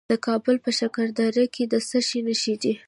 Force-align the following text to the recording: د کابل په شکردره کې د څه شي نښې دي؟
د 0.09 0.11
کابل 0.25 0.55
په 0.65 0.71
شکردره 0.79 1.45
کې 1.53 1.63
د 1.71 1.75
څه 1.89 1.99
شي 2.07 2.19
نښې 2.27 2.55
دي؟ 2.61 2.73